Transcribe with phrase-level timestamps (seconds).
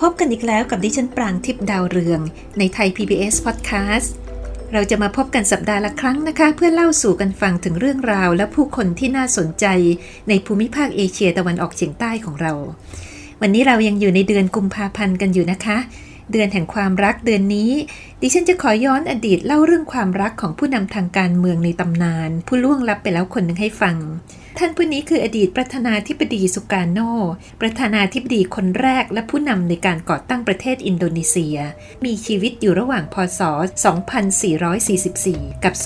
[0.00, 2.20] พบกันอีกแล้วกับดิฉันปรางทิพดาวเรือง
[2.58, 4.08] ในไทย PBS Podcast
[4.72, 9.66] เราจะมาพบกันสัปดาห์ละครั้งนะคะ เพื่อเล่าสู่กันฟังถึงเรื่องราวและผู้คนที่น่าสนใจ
[10.28, 12.52] ในภูมิภาคเอเชียตะวันออกเฉียงใต้ของเรา
[13.40, 15.78] วันนี้เรายังอยู่ในเดือนกุมภาพันธ์กันอยู่นะคะ
[16.32, 17.70] เดือนแห่งความรักเดือนนี้
[18.20, 23.96] ดิฉันจะขอย้อนอดีตเล่าเรื่องความรักของผู้นำทางการเมืองในตำนาน ผู้ล่วงลับไปแล้วคนหนึ่งให้ฟัง
[24.62, 26.98] ท่านผู้นี้คืออดีตประธานาธิบดีสุการโน
[27.60, 31.56] ประธานาธิบดีคนแรกและผู้นำในการก่อตั้งประเทศอินโดนีเซีย
[32.04, 33.40] มีชีวิตอยู่ระหว่างพศ
[34.72, 35.82] 2444 กับ 2513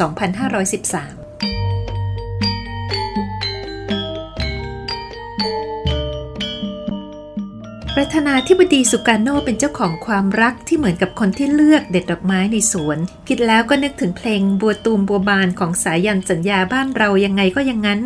[7.97, 12.99] ประธานาธิบดีสุการโนเป็นเจ้าของความรักที่เหมือนกับคนที่เลือกเด็ดดอกไม้ในสวน
[13.29, 18.03] คิดแล้วก็นึกถึงเพลงบัวตูมบัวบานของสายันสัญญาบ้านเรายังไงก็ยังงั้น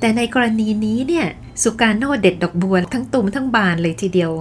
[0.00, 1.26] แต่ในกรณีนี้เนี่ย
[1.62, 4.32] สุการโนเด็ดดอกบัวทั้งตูมทั้งบานเลยทีเดียว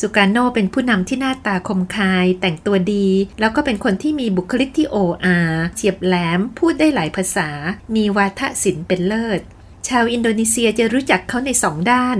[0.00, 3.06] สุการโนเป็นผู้นำที่หน้าตาคมคาย แต่งตัวดี
[3.40, 5.38] แล้วก็เป็นคนที่มีบุคลิกที่โอ่อ่า
[5.74, 7.48] เฉียบแหลม พูดได้หลายภาษา
[7.94, 9.40] มีวาทศิลป์เป็นเลิศ
[9.88, 12.18] ชาวอินโดนีเซียจะรู้จักเขาในสองด้าน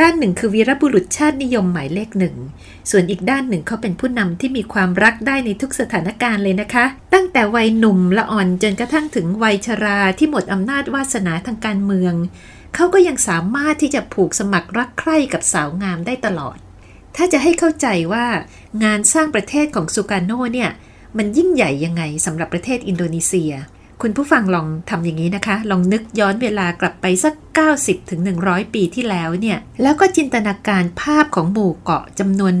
[0.00, 2.36] ด้านหนึ่งคือวีรบุรุษชาตินิยมหมายเลขหนึ่ง
[2.90, 12.14] ส่วนอีกด้านหนึ่งเขาเป็นผู้นำที่มีความรักได้ในทุกสถานการณ์เลยนะคะ ตั้งแต่วัยหนุ่มละอ่อนจนกระทั่งถึงวัยชราที่หมดอำนาจวาสนาทางการเมือง
[12.74, 16.56] เขาก็ยังสามารถที่จะผูกสมัครรักใคร่กับสาวงามได้ตลอด
[17.16, 18.26] ถ้าจะให้เข้าใจว่า
[18.84, 20.70] งานสร้างประเทศของสุการโนเนี่ย
[21.16, 23.52] มันยิ่งใหญ่ยังไงสำหรับประเทศอินโดนีเซีย
[24.02, 27.34] คุณผู้ฟังลองทำอย่างนี้นะคะ ลองนึกย้อนเวลากลับไปสัก
[27.68, 32.54] 90ถึง100ปีที่แล้วเนี่ย แล้วก็จินตนาการภาพของหมู่เกาะจำนวน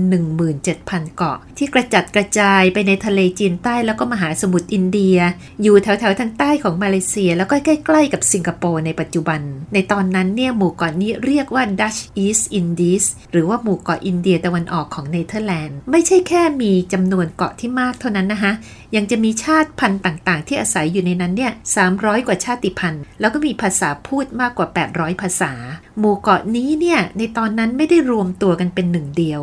[0.54, 5.16] 17,000 เกาะ ที่กระจัดกระจายไปในทะเลจีนใต้แล้วก็มหาสมุทรอินเดีย
[5.62, 9.40] อยู่แถวๆทางใต้ของมาเลเซีย แล้วก็ใกล้ๆกับสิงคโปร์ในปัจจุบัน
[9.74, 18.52] ในตอนนั้นเนี่ยหมู่เกาะนี้เรียกว่า Dutch East Indies หรือว่าหมู่เกาะอินเดียตะวันออกของเนเธอร์แลนด์ไม่ใช่แค่มีจำนวนเกาะที่มากเท่านั้นนะคะ
[18.96, 21.52] ยังจะมีชาติพันธุ์ต่างๆ ที่อาศัยอยู่ในนั้นเนี่ย
[21.90, 25.52] 300 กว่าชาติพันธุ์ แล้วก็มีภาษาพูดมากกว่า800 ภาษา
[25.98, 29.42] หมู่เกาะนี้เนี่ยในตอนนั้นไม่ได้รวมตัวกันเป็นหนึ่งเดียว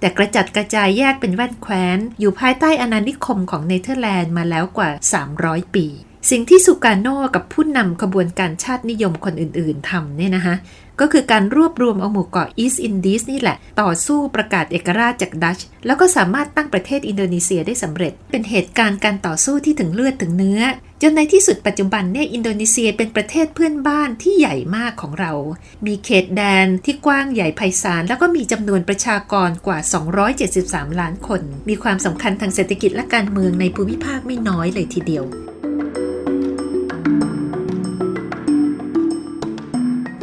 [0.00, 4.90] แต่กระจัดกระจายแยกเป็นแว่นแคว้น อยู่ภายใต้อนานิคมของเนเธอร์แลนด์มาแล้วกว่า
[5.32, 5.86] 300 ปี
[6.30, 10.54] สิ่งที่สุการโนกับผู้นำขบวนการชาตินิยมคนอื่นๆทำเนี่ยนะคะ
[11.00, 20.62] ก็คือการรวบรวมเอาหมู่เกาะอีสต์อินดีสนี่แหละ ต่อสู้ประกาศเอกราชจากดัช แล้วก็สามารถตั้งประเทศอินโดนีเซียได้สำเร็จ เป็นเหตุการณ์การต่อสู้ที่ถึงเลือดถึงเนื้อ
[21.02, 25.32] จนในที่สุดปัจจุบันเนี่ยอินโดนีเซียเป็นประเทศเพื่อนบ้านที่ใหญ่มากของเรา
[25.86, 29.78] มีเขตแดนที่กว้างใหญ่ไพศาลแล้วก็มีจำนวนประชากรกว่า
[30.38, 35.24] 273 ล้านคน มีความสำคัญทางเศรษฐกิจและการเมืองในภูมิภาคไม่น้อยเลยทีเดียว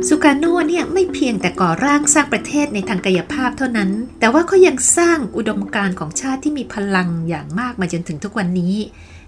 [0.07, 8.75] สุการโนเนี่ยไม่เพียงแต่ก่อร่างสร้างประเทศในทางกายภาพเท่านั้น แต่ว่าเขายังสร้างอุดมการณ์ของชาติที่มีพลังอย่างมากมาจนถึงทุกวันนี้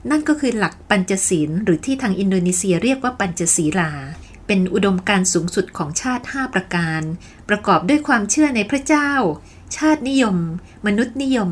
[0.10, 3.92] นั่นก็คือหลักปัญจศีล หรือที่ทางอินโดนีเซียเรียกว่าปัญจศีลา
[4.48, 7.02] เป็นอุดมการณ์สูงสุดของชาติ 5 ประการ
[7.50, 9.12] ประกอบด้วยความเชื่อในพระเจ้า
[9.78, 10.38] ชาตินิยม
[10.86, 11.52] มนุษยนิยม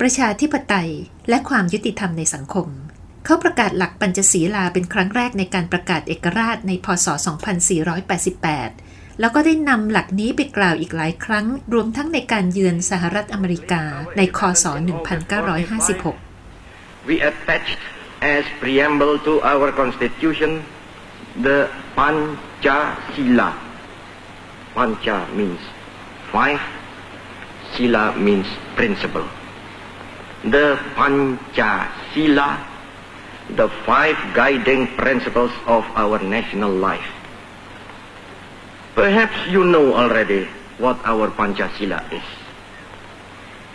[0.00, 0.90] ประชาธิปไตย
[1.28, 2.68] และความยุติธรรมในสังคม
[3.24, 7.06] เขาประกาศหลักปัญจศีลาเป็นครั้งแรกในการประกาศเอกราชในพศ
[8.32, 13.82] 2488 แล้วก็ได้นำหลักนี้ไปกล่าวอีกหลายครั้ง รวมทั้งในการเยือนสหรัฐอเมริกา
[14.16, 14.64] ในคศ
[16.26, 17.80] 1956 we attached
[18.36, 20.50] as preamble to our constitution
[21.40, 23.56] the Panchasila.
[24.74, 25.60] Pancha means
[26.30, 26.60] five,
[27.72, 29.26] Sila means principle.
[30.44, 32.48] The Panchasila,
[33.50, 37.06] the five guiding principles of our national life.
[38.94, 40.48] Perhaps you know already
[40.78, 42.22] what our Panchasila is.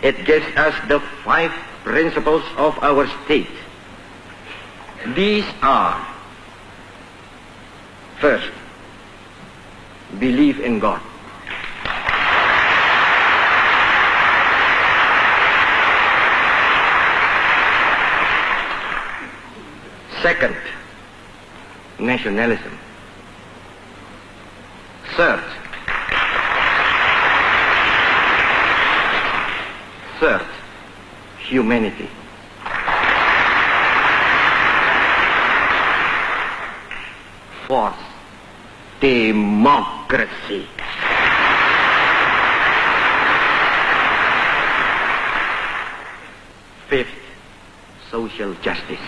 [0.02, 1.50] It gives us the five
[1.82, 3.50] principles of our state.
[5.14, 6.06] These are
[8.20, 8.50] first,
[10.18, 11.02] believe in God.
[20.28, 20.56] Second,
[21.98, 22.78] nationalism.
[25.16, 25.42] Third,
[30.20, 30.46] third,
[31.38, 32.10] humanity.
[37.66, 37.96] Fourth,
[39.00, 40.66] democracy.
[46.90, 47.08] Fifth,
[48.10, 49.00] social justice.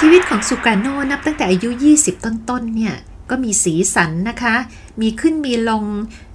[0.00, 2.94] ชีวิตของสุการโนนับตั้งแต่อายุ 20 ต้นๆ เนี่ย
[3.30, 4.54] ก็มีสีสันนะคะ
[5.00, 5.84] มีขึ้นมีลง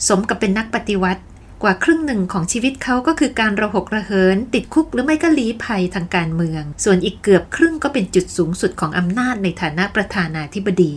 [0.08, 1.24] สมกับเป็นนักปฏิวัติ
[1.64, 10.96] กว่าครึ่งหนึ่งของชีวิตเขาก็คือการระหกระเหิน ติดคุกหรือไม่ก็ลี้ภัยทางการเมือง ส่วนอีกเกือบครึ่งก็เป็นจุดสูงสุดของอำนาจในฐานะประธานาธิบดี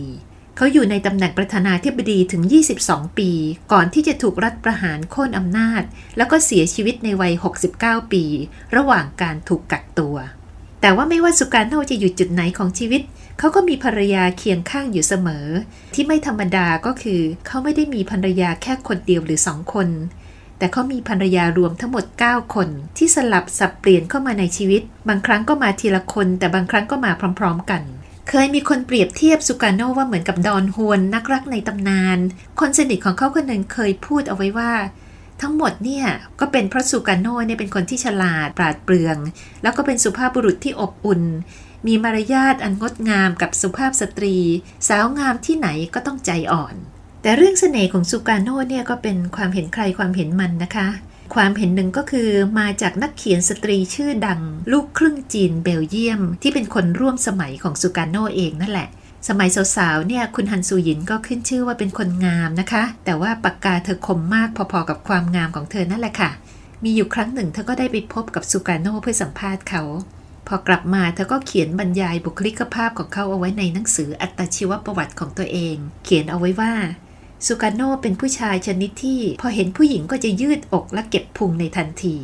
[0.57, 2.43] เขาอยู่ในตำแหน่งประธานาธิบดีถึง
[2.81, 3.31] 22 ปี
[3.71, 5.83] ก่อนที่จะถูกรัฐประหารโค่นอำนาจ
[6.17, 7.33] แล้วก็เสียชีวิตในวัย
[7.73, 8.23] 69 ปี
[8.75, 10.17] ระหว่างการถูกกักตัว
[10.85, 13.01] แต่ว่าไม่ว่าสุการโนจะอยู่จุดไหนของชีวิต
[13.39, 15.47] เขาก็มีภรรยาเคียงข้างอยู่เสมอ
[15.93, 19.89] ที่ไม่ธรรมดาก็คือ เขาไม่ได้มีภรรยาแค่คนเดียวหรือสองคน
[20.57, 27.81] แต่เขามีภรรยารวมทั้งหมด 9 คน ที่สลับสับเปลี่ยนเข้ามาในชีวิต บางครั้งก็มาทีละคน แต่บางครั้งก็มาพร้อม ๆ กัน
[28.29, 32.17] เคยมีคนเปรียบเทียบสุการโนว่าเหมือนกับดอนฮวนนักรักในตำนาน
[32.59, 34.71] คนสนิทของเขาคนหนึ่งเคยพูดเอาไว้ว่า
[35.41, 36.05] ทั้งหมดเนี่ย
[36.39, 39.17] ก็เป็นเพราะสุการโน่เนี่ยเป็นคนที่ฉลาดปราดเปรื่อง
[39.63, 41.21] แล้วก็เป็นสุภาพบุรุษที่อบอุ่น
[41.87, 44.37] มีมารยาทอันงดงามกับสุภาพสตรี
[44.87, 46.75] สาวงามที่ไหนก็ต้องใจอ่อน
[47.21, 50.87] แต่เรื่องเสน่ห์ของสุการโน่เนี่ยก็เป็นความเห็นใครความเห็นมันนะคะ
[51.35, 52.29] ความเห็นหนึ่งก็คือ
[52.59, 54.41] มาจากนักเขียนสตรีชื่อดัง
[54.71, 58.89] ลูกครึ่งจีนเบลเยียม ที่เป็นคนร่วมสมัยของสุการโน่เองนั่นแหละ
[59.27, 66.29] สมัยสาวๆเนี่ยคุณฮันซูหยินก็ขึ้นชื่อว่าเป็นคนงามนะคะ แต่ว่าปากกาเธอคมมากพอๆกับความงามของเธอนั่นแหละค่ะ
[66.83, 69.83] มีอยู่ครั้งหนึ่งเธอก็ได้ไปพบกับสุกาโนเพื่อสัมภาษณ์เขา
[70.47, 76.73] พอกลับมาเธอก็เขียนบรรยายบุคลิกภาพของเขาเอาไว้ในหนังสืออัตชีวประวัติของตัวเอง เขียนเอาไว้ว่า
[77.47, 82.17] สุกาโนเป็นผู้ชายชนิดที่ พอเห็นผู้หญิงก็จะยืดอกและเก็บพุงในทันที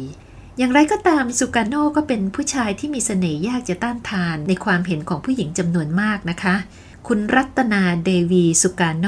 [0.57, 6.55] อย่างไรก็ตามสุกาโน่ก็เป็นผู้ชายที่มีเสน่ห์ยากจะต้านทานในความเห็นของผู้หญิงจำนวนมากนะคะ
[7.07, 9.05] คุณรัตนาเดวีสุการโน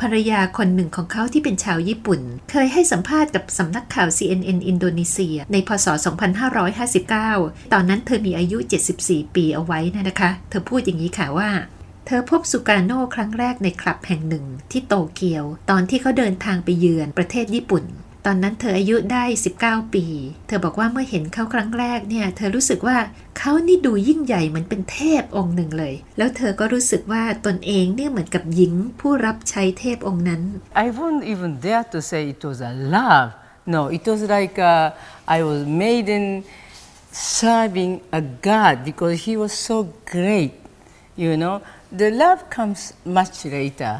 [0.00, 2.20] ภรรยาคนหนึ่งของเขาที่เป็นชาวญี่ปุ่น
[2.50, 5.86] เคยให้สัมภาษณ์กับสำนักข่าว CNN อินโดนีเซีย ในพศ
[6.60, 8.58] 2559 ตอนนั้นเธอมีอายุ
[8.96, 11.50] 74 ปีเอาไว้นะคะ เธอพูดอย่างนี้ค่ะว่า
[12.06, 17.84] เธอพบสุการโน่ครั้งแรกในคลับแห่งหนึ่งที่โตเกียว ตอนที่เขาเดินทางไปเยือนประเทศญี่ปุ่น
[18.28, 19.24] ตอนนั้นเธออายุได้
[19.60, 20.04] 19 ปี
[20.46, 22.96] เธอบอกว่าเมื่อเห็นเขาครั้งแรกเนี่ย เธอรู้สึกว่า
[23.38, 30.42] เขานี่ดูยิ่งใหญ่เหมือนเป็นเทพองค์หนึ่งเลย แล้วเธอก็รู้สึกว่าตนเองเนี่ยเหมือนกับหญิงผู้รับใช้เทพองค์นั้น
[30.84, 33.28] I won't even dare to say it was a love.
[33.74, 34.86] No, it was like uh,
[35.36, 36.24] I was maiden
[37.40, 39.76] serving a god because he was so
[40.14, 40.52] great.
[41.22, 41.56] You know,
[42.00, 42.80] the love comes
[43.18, 43.94] much later.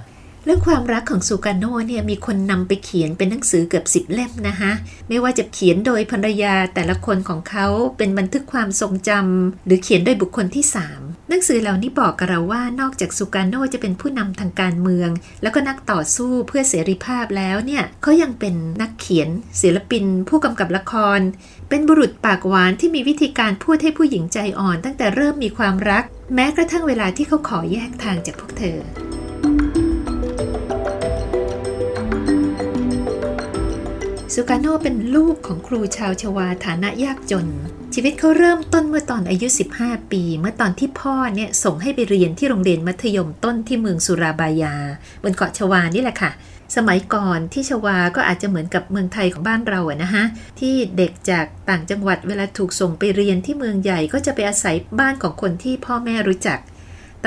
[0.46, 4.72] เรื่องความรักของสุการโนเนี่ยมีคนนำไปเขียนเป็นหนังสือเกือบสิบเล่มนะคะ
[5.08, 7.66] ไม่ว่าจะเขียนโดยภรรยาแต่ละคนของเขา
[7.98, 10.64] เป็นบันทึกความทรงจำหรือเขียนโดยบุคคลที่
[10.96, 15.10] 3 หนังสือเหล่านี้บอกกับเราว่านอกจากสุการโนจะเป็นผู้นำทางการเมือง
[15.42, 19.28] แล้วก็นักต่อสู้เพื่อเสรีภาพแล้วเนี่ยเขายังเป็นนักเขียน
[19.60, 21.20] ศิลปิน ผู้กำกับละคร
[21.68, 26.04] เป็นบุรุษปากหวานที่มีวิธีการพูดให้ผู้หญิงใจอ่อน ตั้งแต่เริ่มมีความรัก
[26.34, 28.80] แม้กระทั่งเวลาที่เขาขอแยกทางจากพวกเธอ
[34.36, 37.46] สุการโนเป็นลูกของครูชาวชวาฐานะยากจน
[37.94, 39.48] ชีวิตเขาเริ่มต้นเมื่อตอนอายุ
[39.80, 44.74] 15 ปี เมื่อตอนที่พ่อเนี่ยส่งให้ไปเรียนที่โรงเรียนมัธยมต้นที่เมืองสุราบายา
[45.22, 46.30] บนเกาะชวานี่แหละค่ะ
[46.76, 50.24] สมัยก่อนที่ชวาก็อาจจะเหมือนกับเมืองไทยของบ้านเราอะนะฮะ
[50.60, 56.58] ที่เด็กจากต่างจังหวัดเวลาถูกส่งไปเรียนที่เมืองใหญ่ก็จะไปอาศัยบ้านของคนที่พ่อแม่รู้จัก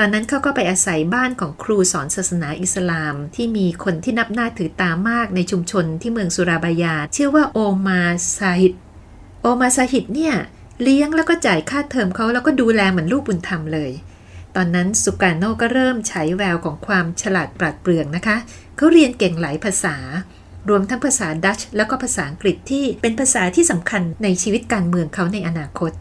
[0.02, 8.02] อนนั้นเขาก็ไปอาศัยบ้านของครูสอนศาสนาอิสลาม ที่มีคนที่นับหน้าถือตามากในชุมชนที่เมืองสุราบายา ชื่อว่าโอมา
[8.38, 8.74] ซาฮิด
[9.42, 10.34] โอมาซาฮิดเนี่ย
[10.82, 13.90] เลี้ยงแล้วก็จ่ายค่าเทอมเขาแล้วก็ดูแลเหมือนลูกบุญธรรมเลย
[14.56, 18.36] ตอนนั้นสุการโนก็เริ่มฉายแววของความฉลาดปราดเปรื่องนะคะ
[18.76, 19.96] เขาเรียนเก่งหลายภาษา
[20.68, 25.92] รวมทั้งภาษาดัชแล้วก็ภาษาอังกฤษที่เป็นภาษาที่สำคัญในชีวิตการเมืองเขาในอนาคต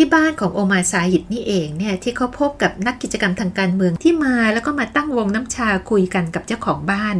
[0.00, 7.16] ที่บ้านของโอมาซาฮิดนี่เองเนี่ยที่เขาพบกับนักกิจกรรมทางการเมืองที่มาแล้วก็มาตั้งวงน้ำชาคุยกันกับเจ้าของบ้าน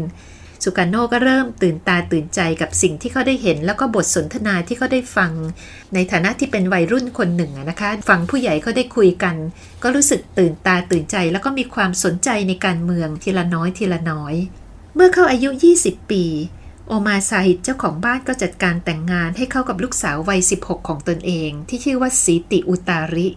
[0.64, 5.32] สุการโนก็เริ่มตื่นตาตื่นใจกับสิ่งที่เขาได้เห็น แล้วก็บทสนทนาที่เขาได้ฟัง
[5.94, 9.37] ในฐานะที่เป็นวัยรุ่นคนหนึ่งนะคะ ฟังผู้ใหญ่เขาได้คุยกัน
[9.82, 14.35] ก็รู้สึกตื่นตาตื่นใจ แล้วก็มีความสนใจในการเมืองทีละน้อยทีละน้อย
[14.94, 15.49] เมื่อเข้าอายุ
[15.80, 16.25] 20 ปี
[16.88, 23.28] โอมาซาฮิดเจ้าของบ้านก็จัดการแต่งงานให้เข้ากับลูกสาววัย 16 ของตนเอง ที่ชื่อว่าสีติอุตาริ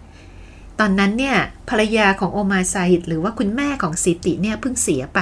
[0.79, 1.37] ตอนนั้นเนี่ย
[1.69, 5.19] ภรรยาของโอมาซาฮิดหรือว่าคุณแม่ของสีติเนี่ยเพิ่งเสียไป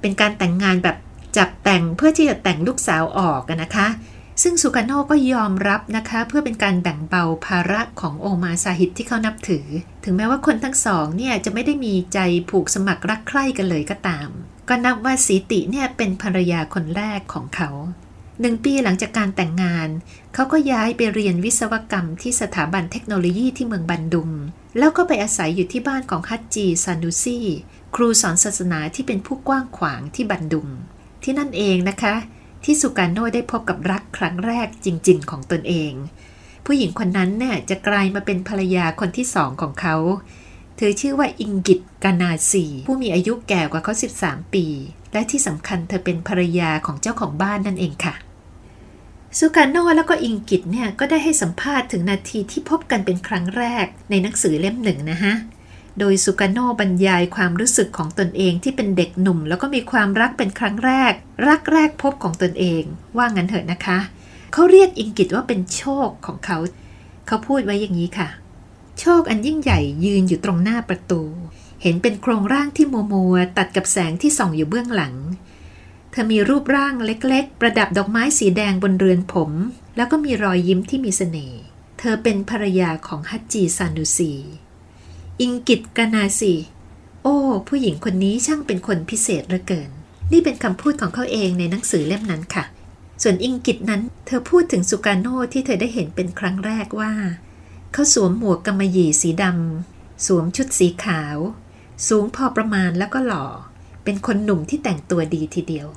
[0.00, 0.96] เป็นการแต่งงานแบบ
[1.36, 3.88] จับแต่งเพื่อที่จะแต่งลูกสาวออกนะคะ
[4.42, 9.66] ซึ่งสุกาโนก็ยอมรับนะคะ เพื่อเป็นการแบ่งเบาภาระของโอมาซาฮิตที่เขานับถือ
[10.04, 12.18] ถึงแม้ว่าคนทั้งสองเนี่ยจะไม่ได้มีใจ
[12.50, 14.30] ผูกสมัครรักใคร่กันเลยก็ตาม
[14.68, 17.70] ก็นับว่าสีติเนี่ยเป็นภรรยาคนแรกของเขา
[18.40, 19.88] หนึ่งปีหลังจากการแต่งงาน
[20.34, 24.30] เขาก็ย้ายไปเรียนวิศวกรรมที่สถาบันเทคโนโลยีที่เมืองบันดุง
[24.78, 27.38] แล้วก็ไปอาศัยอยู่ที่บ้านของฮัจจีซานุซี
[27.94, 30.68] ครูสอนศาสนาที่เป็นผู้กว้างขวางที่บันดุง
[31.22, 32.14] ที่นั่นเองนะคะ
[32.64, 35.92] ที่สุการโนได้พบกับรักครั้งแรกจริง ๆ ของตนเอง
[36.66, 39.96] ผู้หญิงคนนั้นเนี่ยจะกลายมาเป็นภรรยาคนที่สองของเขา
[40.80, 44.66] เธอชื่อว่าอิงกิตกานาซีผู้มีอายุแก่กว่าเขา 13 ปี
[45.12, 48.14] และที่สำคัญเธอเป็นภรรยาของเจ้าของบ้านนั่นเองค่ะ
[49.38, 55.34] สุการโนแล้วก็อิงกิตเนี่ยก็ได้ให้สัมภาษณ์ถึงนาทีที่พบกันเป็นครั้งแรกในหนังสือเล่มหนึ่งนะฮะ
[55.98, 61.12] โดยสุการโนบรรยายความรู้สึกของตนเองที่เป็นเด็กหนุ่ม แล้วก็มีความรักเป็นครั้งแรก
[61.48, 62.82] รักแรกพบของตนเอง
[63.16, 63.98] ว่างั้นเถอะนะคะ
[64.52, 66.58] เขาเรียกอิงกิตว่าเป็นโชคของเขา
[67.26, 68.28] เขาพูดไว้อย่างนี้ค่ะ
[69.00, 71.22] โชคอันยิ่งใหญ่ยืนอยู่ตรงหน้าประตู
[71.82, 75.14] เห็นเป็นโครงร่างที่มัวมัวตัดกับแสงที่ส่องอยู่เบื้องหลัง
[76.10, 79.50] เธอมีรูปร่างเล็กๆ ประดับดอกไม้สีแดงบนเรือนผม
[79.96, 81.62] แล้วก็มีรอยยิ้มที่มีสเสน่ห์
[81.98, 84.32] เธอเป็นภรรยาของฮัจจีซานุสี
[85.40, 86.54] อิงกิตกานาสี
[87.22, 87.36] โอ้
[87.68, 89.90] ผู้หญิงคนนี้ช่างเป็นคนพิเศษเหลือเกิน
[90.32, 92.64] นี่เป็นคำพูดของเขาเองในหนังสือเล่มนั้นค่ะ
[93.22, 97.12] ส่วนอิงกิตนั้น เธอพูดถึงสุการโนที่เธอได้เห็นเป็นครั้งแรกว่า
[97.92, 101.36] เขาสวมหมวกกำมะหยี่สีดำสวมชุดสีขาว
[102.08, 103.46] สูงพอประมาณแล้วก็หล่อ
[104.04, 105.88] เป็นคนหนุ่มที่แต่งตัวดีทีเดียว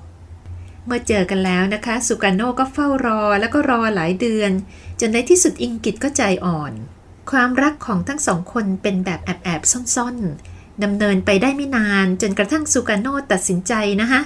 [0.86, 4.52] เมื่อเจอกันแล้วนะคะ สุกาโนก็เฝ้ารอแล้วก็รอหลายเดือน
[5.00, 6.74] จนในที่สุดอิงกิตก็ใจอ่อน
[7.32, 14.22] ความรักของทั้งสองคนเป็นแบบแอบๆซ่อนๆดำเนินไปได้ไม่นานจนกระทั่งสุกาโนตัดสินใจนะคะ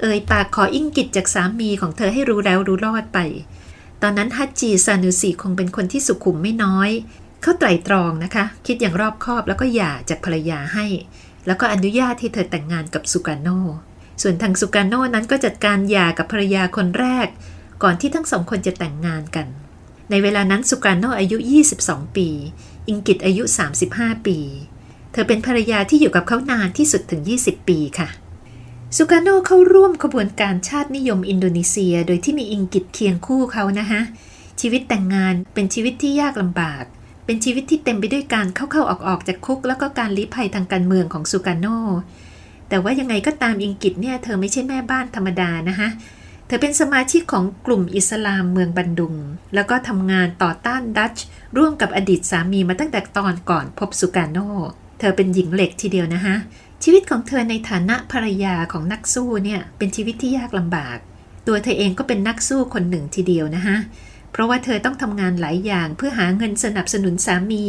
[0.00, 3.18] เอ่ยปากขออิงกิตจากสามีของเธอให้รู้แล้วรู้รอดไป
[4.02, 6.90] ตอนนั้นฮัจจีซานุสีคงเป็นคนที่สุขุมไม่น้อย
[7.42, 10.86] เขาไตรตรองนะคะ คิดอย่างรอบคอบแล้วก็หย่าจากภรรยาให้
[11.46, 13.48] แล้วก็อนุญาตให้เธอแต่งงานกับสุกาโน
[14.22, 17.28] ส่วนทางสุกาโนนั้นก็จัดการหย่ากับภรรยาคนแรก
[17.82, 19.46] ก่อนที่ทั้งสองคนจะแต่งงานกัน
[20.10, 21.36] ในเวลานั้นสุกาโนอายุ
[21.76, 22.28] 22 ปี
[22.88, 23.42] อิงกิตอายุ
[23.84, 24.38] 35 ปี
[25.12, 28.08] เธอเป็นภรรยาที่อยู่กับเขานานที่สุดถึง 20 ปีค่ะ
[28.96, 34.00] สุกาโนเข้าร่วมขบวนการชาตินิยมอินโดนีเซีย โดยที่มีอิงกิตเคียงคู่เขานะคะ
[34.60, 36.84] ชีวิตแต่งงานเป็นชีวิตที่ยากลำบาก
[37.24, 41.66] เป็นชีวิตที่เต็มไปด้วยการเข้าๆออกๆจากคุก แล้วก็การลี้ภัยทางการเมืองของสุกาโน
[42.68, 45.88] แต่ว่ายังไงก็ตามอิงกิตเนี่ยเธอไม่ใช่แม่บ้านธรรมดานะคะ
[46.46, 49.14] เธอเป็นสมาชิกของกลุ่มอิสลามเมืองบันดุง
[49.54, 51.24] แล้วก็ทำงานต่อต้านดัตช์
[51.58, 54.38] ร่วมกับอดีตสามีมาตั้งแต่ตอนก่อนพบสุกาโน
[54.98, 56.36] เธอเป็นหญิงเหล็กทีเดียวนะคะ
[56.84, 60.98] ชีวิตของเธอในฐานะภรรยาของนักสู้เนี่ยเป็นชีวิตที่ยากลำบาก
[61.46, 63.76] ตัวเธอเองก็เป็นนักสู้คนหนึ่งทีเดียวนะคะ
[64.32, 67.66] เพราะว่าเธอต้องทำงานหลายอย่างเพื่อหาเงินสนับสนุนสามี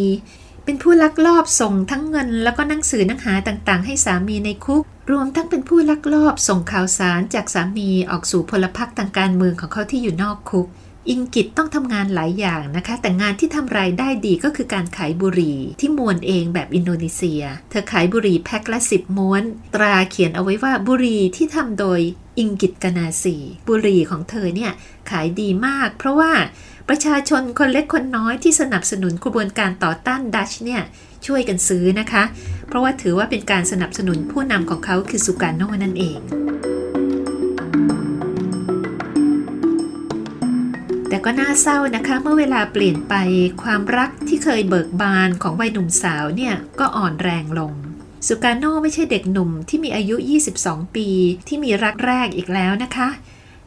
[0.66, 10.68] เป็นผู้ลักลอบส่งทั้งเงิน แล้วก็หนังสือหนังหาต่างๆ ให้สามีในคุก รวมทั้งเป็นผู้ลักลอบส่งข่าวสารจากสามีออกสู่พลพรรคทางการเมืองของเขาที่อยู่นอกคุก
[11.10, 19.44] อิงกิตต้องทำงานหลายอย่างนะคะ แต่งานที่ทำรายได้ดีก็คือการขายบุหรี่ที่มวนเองแบบอินโดนีเซีย เธอขายบุหรี่แพ็คละสิบม้วน
[19.76, 22.00] ตราเขียนเอาไว้ว่าบุหรี่ที่ทำโดย
[22.38, 23.36] อิงกิตกนาสี
[23.68, 24.72] บุหรี่ของเธอเนี่ย
[25.10, 26.32] ขายดีมาก เพราะว่า
[26.90, 30.82] ประชาชนคนเล็กคนน้อยที่สนับสนุนกระบวนการต่อต้านดัชเนี่ย
[31.26, 32.24] ช่วยกันซื้อนะคะ
[32.68, 36.20] เพราะว่าถือว่าเป็นการสนับสนุนผู้นำของเขาคือสุการโนนั่นเอง
[41.26, 43.14] ก็น่าเศร้านะคะ เมื่อเวลาเปลี่ยนไป
[43.64, 47.74] ความรักที่เคยเบิกบานของวัยหนุ่มสาวเนี่ยก็อ่อนแรงลง
[48.28, 50.16] สุการโนไม่ใช่เด็กหนุ่มที่มีอายุ
[50.56, 51.08] 22 ปี
[51.48, 53.10] ที่มีรักแรกอีกแล้วนะคะ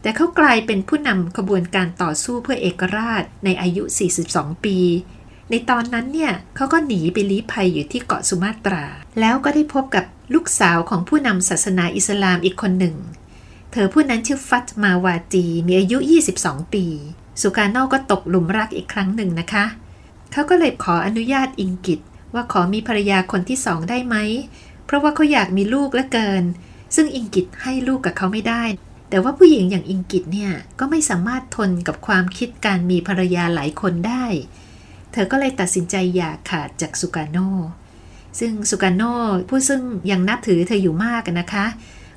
[0.02, 3.82] แต่เขากลายเป็นผู้นำขบวนการต่อสู้เพื่อเอกราชในอายุ
[4.24, 4.78] 42 ปี
[5.50, 8.84] ในตอนนั้นเนี่ยเขาก็หนีไปลี้ภัยอยู่ที่เกาะสุมาตรา
[9.20, 12.96] แล้วก็ได้พบกับลูกสาวของผู้นำศาสนาอิสลามอีกคนหนึ่ง
[13.72, 15.98] เธอผู้นั้นชื่อฟัตมาวาจีมีอายุ
[16.36, 16.86] 22 ปี
[17.40, 19.64] สุการโน่ก็ตกหลุมรักอีกครั้งหนึ่งนะคะ
[20.32, 22.00] เขาก็เลยขออนุญาตอิงกิต
[22.34, 24.16] ว่าขอมีภรรยาคนที่สองได้ไหม
[24.84, 26.44] เพราะว่าเขาอยากมีลูกและเกิน
[26.96, 28.62] ซึ่งอิงกิตให้ลูกกับเขาไม่ได้
[29.10, 34.24] แต่ว่าผู้หญิงอย่างอิงกิตเนี่ยก็ไม่สามารถทนกับความคิดการมีภรรยาหลายคนได้
[35.12, 37.38] เธอก็เลยตัดสินใจอยากขาดจากสุกาโน
[38.38, 39.02] ซึ่งสุกาโน
[39.48, 41.66] ผู้ซึ่งยังนับถือเธออยู่มากนะคะ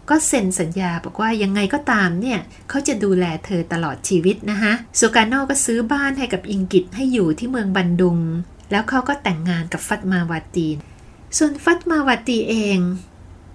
[0.10, 8.20] ก็เซ็นสัญญาบอกว่ายังไงก็ตามเนี่ยเขาจะดูแลเธอตลอดชีวิตนะคะสุกาโนก็ซื้อบ้านให้กับอิงกิตให้อยู่ที่เมืองบันดุง
[8.72, 10.68] แล้วเขาก็แต่งงานกับฟัตมาวาตี
[11.38, 12.80] ส่วนฟัตมาวาตีเอง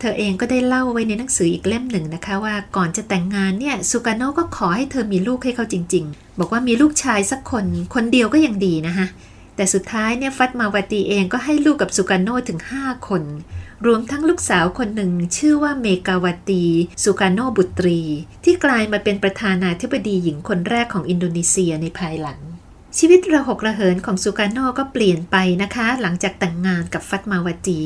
[0.01, 9.07] เธอเองก็ได้เล่าไว้ในหนังสืออีกเล่มหนึ่งนะคะว่าก่อนจะแต่งงานเนี่ยสุกาโนก็ขอให้เธอมีลูกให้เขาจริง ๆ บอกว่ามีลูกชายสักคนคนเดียวก็ยังดีนะคะ
[9.57, 13.23] แต่สุดท้ายเนี่ยฟัตมาวาตีเองก็ให้ลูกกับสุกาโนถึง 5 คน
[13.87, 16.65] รวมทั้งลูกสาวคนหนึ่งชื่อว่าเมกาวตี
[17.03, 18.01] สุกาโนบุตรี
[18.45, 22.41] ที่กลายมาเป็นประธานาธิบดีหญิงคนแรกของอินโดนีเซียในภายหลัง
[22.99, 27.83] ชีวิตระหกระเหินของสุกาโนก็เปลี่ยนไปนะคะ หลังจากแต่งงานกับฟัตมาวตี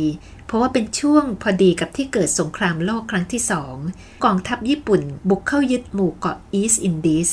[0.46, 3.76] เพราะว่าเป็นช่วงพอดีกับที่เกิดสงครามโลกครั้งที่สอง
[4.24, 7.30] กองทัพญี่ปุ่นบุกเข้ายึดหมู่เกาะอีสต์อินดีส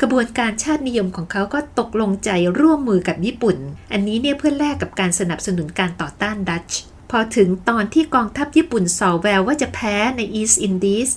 [0.00, 3.56] กระบวนการชาตินิยมของเขาก็ตกลงใจร่วมมือกับญี่ปุ่น
[3.92, 6.80] อันนี้เนี่ยเพื่อแลกกับการสนับสนุนการต่อต้านดัตช์
[7.10, 11.08] พอถึงตอนที่กองทัพญี่ปุ่นส่อแววว่าจะแพ้ในอีสต์อินดีส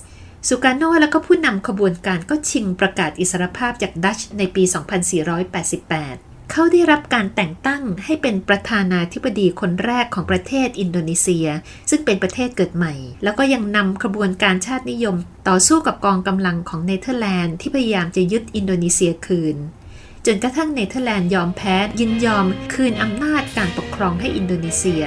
[0.48, 4.62] สุการโนและก็ผู้นำขบวนการก็ชิงประกาศอิสรภาพจากดัตช์ในปี
[5.78, 11.46] 2488 เขาได้รับการแต่งตั้งให้เป็นประธานาธิบดีคนแรกของประเทศอินโดนีเซีย
[11.90, 15.16] ซึ่งเป็นประเทศเกิดใหม่ แล้วก็ยังนำขบวนการชาตินิยม
[15.48, 19.56] ต่อสู้กับกองกำลังของเนเธอร์แลนด์ที่พยายามจะยึดอินโดนีเซียคืน
[20.26, 25.02] จนกระทั่งเนเธอร์แลนด์ยอมแพ้ยินยอมคืนอำนาจการปกครองให้อินโดนีเซีย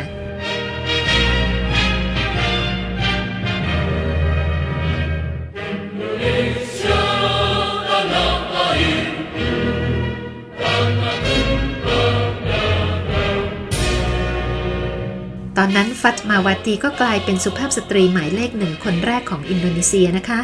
[15.62, 20.42] อนนั้นฟัตมาวาตีก็กลายเป็นสุภาพสตรีหมายเลขหนึ่งคนแรกของอินโดนีเซียนะคะ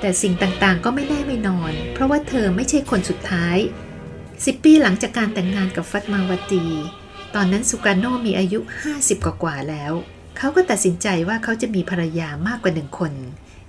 [0.00, 3.56] แต่สิ่งต่างๆก็ไม่แน่ไม่นอน เพราะว่าเธอไม่ใช่คนสุดท้าย
[4.44, 6.64] สิบปีหลังจากการแต่งงานกับฟัตมาวาตี
[7.34, 8.60] ตอนนั้นสุการโนมีอายุ
[8.94, 9.92] 50 กว่าแล้ว
[10.38, 13.12] เขาก็ตัดสินใจว่าเขาจะมีภรรยามากกว่าหนึ่งคน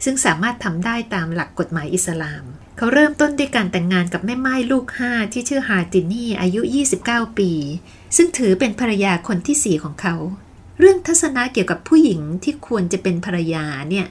[0.04, 2.44] ซึ่งสามารถทำได้ตามหลักกฎหมายอิสลาม
[2.78, 6.62] เขาเริ่มต้นด้วยการแต่งงานกับแม่ไม้ลูกห้าที่ชื่อฮาตินีอายุ
[7.00, 7.52] 29 ปี
[8.16, 10.16] ซึ่งถือเป็นภรรยาคนที่สี่ของเขา
[10.80, 14.06] เรื่องทัศนะเกี่ยวกับผู้หญิงที่ควรจะเป็นภรรยาเนี่ย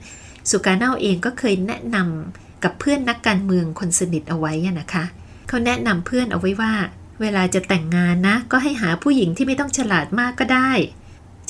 [0.50, 5.04] สุกาเนาเองก็เคยแนะนำกับเพื่อนนักการเมืองคนสนิทเอาไว้นะคะ
[5.48, 6.72] เขาแนะนำเพื่อนเอาไว้ว่า
[7.20, 10.70] เวลาจะแต่งงานนะ ก็ให้หาผู้หญิงที่ไม่ต้องฉลาดมากก็ได้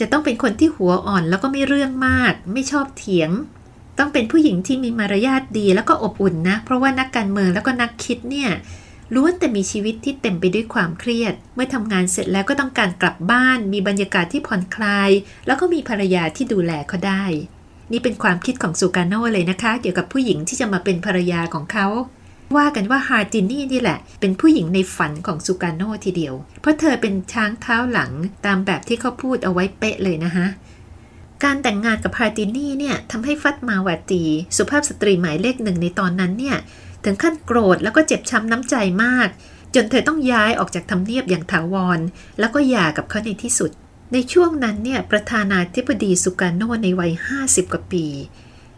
[0.01, 3.31] จะต้องเป็นคนที่หัวอ่อนแล้วก็ไม่เรื่องมาก ไม่ชอบเถียง
[3.99, 8.51] ต้องเป็นผู้หญิงที่มีมารยาทดีแล้วก็อบอุ่นนะ เพราะว่านักการเมืองแล้วก็นักคิดเนี่ย
[9.15, 15.11] ล้วนแต่มีชีวิตที่เต็มไปด้วยความเครียด เมื่อทำงานเสร็จแล้วก็ต้องการกลับบ้าน มีบรรยากาศที่ผ่อนคลาย
[15.47, 17.25] แล้วก็มีภรรยาที่ดูแลเขาได้
[17.93, 21.87] นี่เป็นความคิดของซูการโนเลยนะคะ เกี่ยวกับผู้หญิงที่จะมาเป็นภรรยาของเขา
[22.57, 28.11] ว่ากันว่าฮาร์ตินี่นี่แหละ เป็นผู้หญิงในฝันของซูการโนทีเดียว เพราะเธอเป็นช้างเท้าหลัง
[28.47, 30.47] ตามแบบที่เขาพูดเอาไว้เป๊ะเลยนะคะ
[31.45, 34.25] การแต่งงานกับฮาร์ตินี่เนี่ยทำให้ฟัตมาวาตี
[34.57, 36.57] สุภาพสตรีหมายเลขหนึ่งในตอนนั้นเนี่ย
[37.05, 39.29] ถึงขั้นโกรธแล้วก็เจ็บช้ำน้ำใจมาก
[39.75, 42.01] จนเธอต้องย้ายออกจากทำเนียบอย่างถาวร
[42.39, 43.71] แล้วก็หย่ากับเขาในที่สุด
[44.13, 47.13] ในช่วงนั้นเนี่ยประธานาธิบดีสุการโนในวัย
[47.43, 48.07] 50 กว่าปี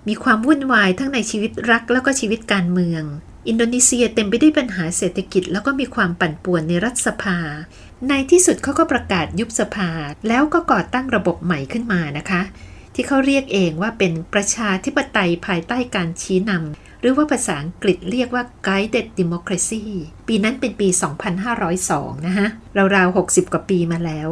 [0.08, 3.02] มีความวุ่นวายทั้งในชีวิตรักแล้วก็ชีวิตการเมือง
[3.48, 7.38] อินโดนีเซียเต็มไปด้วยปัญหาเศรษฐกิจ แล้วก็มีความปั่นป่วนในรัฐสภา
[8.08, 9.90] ในที่สุดเขาก็ประกาศยุบสภา
[10.28, 12.42] แล้วก็ก่อตั้งระบบใหม่ขึ้นมานะคะ
[12.94, 19.82] ที่เขาเรียกเองว่าเป็นประชาธิปไตยภายใต้การชี้นำหรือว่าภาษาอังกฤษเรียกว่า Guided Democracy
[20.28, 20.88] ปีนั้นเป็นปี
[21.56, 22.46] 2502 นะฮะ
[22.94, 24.30] ราวๆ 60 กว่าปีมาแล้ว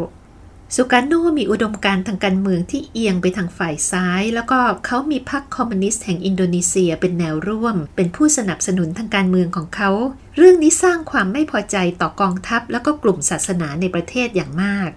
[0.77, 9.91] สุการโนมีอุดมการทางการเมืองที่เอียงไปทางฝ่ายซ้าย แล้วก็เขามีพรรคคอมมิวนิสต์แห่งอินโดนีเซียเป็นแนวร่วม เป็นผู้สนับสนุนทางการเมืองของเขา
[10.37, 14.91] เรื่องนี้สร้างความไม่พอใจต่อกองทัพ แล้วก็กลุ่มศาสนาในประเทศอย่างมาก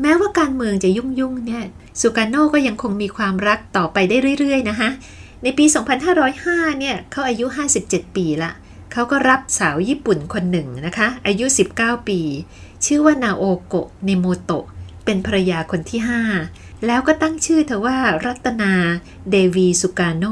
[0.00, 1.64] แม้ว่าการเมืองจะยุ่งๆเนี่ย
[2.00, 4.90] สุการโนก็ยังคงมีความรักต่อไปได้เรื่อยๆ นะคะ
[5.46, 5.66] ในปี
[6.22, 7.46] 2505 เนี่ยเขาอายุ
[7.80, 8.52] 57 ปีละ
[8.92, 12.20] เขาก็รับสาวญี่ปุ่นคนหนึ่งนะคะ อายุ 19 ปี
[12.84, 14.66] ชื่อว่านาโอโกะเนโมโตะ
[15.04, 16.00] เป็นภรรยาคนที่
[16.38, 18.72] 5 แล้วก็ตั้งชื่อเธอว่ารัตนา
[19.30, 20.24] เดวีสุกาโน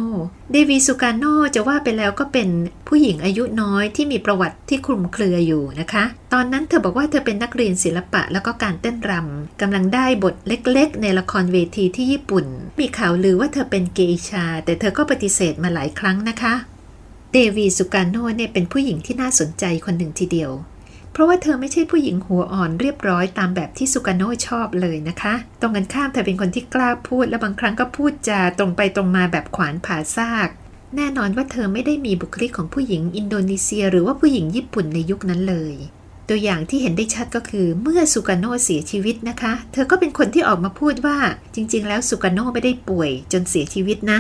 [0.53, 2.49] เดวีสุกาโนจะว่าไปแล้วก็เป็น
[2.89, 12.47] ผู้หญิงอายุน้อยที่มีประวัติที่คลุมเครืออยู่นะคะ ตอนนั้นเธอบอกว่าเธอเป็นนักเรียนศิลปะแล้วก็การเต้นรำกำลังได้บทเล็กๆ ในละครเวทีที่ญี่ปุ่น
[12.81, 16.55] มีข่าวลือว่าเธอเป็นเกอิชา แต่เธอก็ปฏิเสธมาหลายครั้งนะคะ
[17.33, 20.51] เดวีสุกาโนเนี่ยเป็นผู้หญิงที่น่าสนใจคนหนึ่งทีเดียว
[21.15, 30.49] เพราะว่าเธอไม่ใช่ผู้หญิงหัวอ่อนเรียบร้อยตามแบบที่สุกาโนชอบเลยนะคะ ตรงกันข้ามเธอเป็นคนที่กล้าพูดและบางครั้งก็พูดจาตรงไปตรงมาแบบขวานผ่าซาก
[30.97, 35.75] แน่นอนว่าเธอไม่ได้มีบุคลิกของผู้หญิงอินโดนีเซีย หรือว่าผู้หญิงญี่ปุ่นในยุคนั้นเลย
[36.29, 41.19] ตัวอย่างที่เห็นได้ชัดก็คือเมื่อสุกาโนเสียชีวิตนะคะ เธอก็เป็นคนที่ออกมาพูดว่า
[41.55, 44.19] จริง ๆ แล้วสุกาโนไม่ได้ป่วยจนเสียชีวิตนะ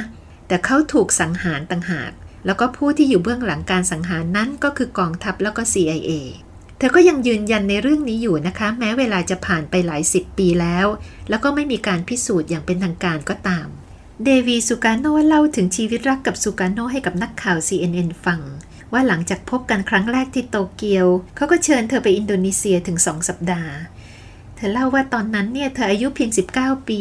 [0.48, 2.12] แต่เขาถูกสังหารต่างหาก
[2.46, 6.10] แล้วก็ผู้ที่อยู่เบื้องหลังการสังหารนั้นก็คือกองทัพแล้วก็ CIA
[6.78, 10.86] เธอก็ยังยืนยันในเรื่องนี้อยู่นะคะ แม้เวลาจะผ่านไปหลายสิบปีแล้ว
[11.28, 13.66] แล้วก็ไม่มีการพิสูจน์อย่างเป็นทางการก็ตาม
[14.24, 18.40] เดวีสุกาโนเล่าถึงชีวิตรักกับสุกาโนให้กับนักข่าว CNN ฟัง
[18.92, 21.06] ว่าหลังจากพบกันครั้งแรกที่โตเกียว
[21.36, 23.72] เขาก็เชิญเธอไปอินโดนีเซียถึงสองสัปดาห์
[24.56, 27.00] เธอเล่าว่าตอนนั้นเนี่ยเธออายุเพียง 19 ปี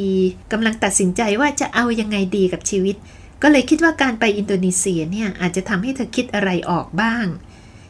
[0.51, 2.95] กำลังตัดสินใจว่าจะเอายังไงดีกับชีวิต
[3.41, 7.25] ก็เลยคิดว่าการไปอินโดนีเซียเนี่ยอาจจะทำให้เธอคิดอะไรออกบ้าง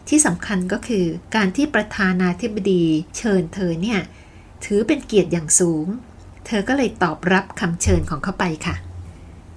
[0.09, 2.83] ที่สำคัญก็คือการที่ประธานาธิบดี
[3.17, 3.99] เชิญเธอเนี่ย
[4.65, 5.87] ถือเป็นเกียรติอย่างสูง
[6.45, 8.75] เธอก็เลยตอบรับคำเชิญของเขาไปค่ะ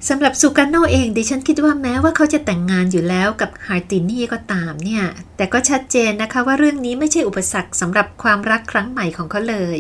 [0.09, 5.05] สำหรับซูการโนเองดิฉันคิดว่าแม้ว่าเขาจะแต่งงานอยู่แล้วกับฮาร์ตินี่ก็ตามเนี่ย
[5.37, 9.79] แต่ก็ชัดเจนนะคะว่าเรื่องนี้ไม่ใช่อุปสรรคสำหรับความรักครั้งใหม่ของเขาเลย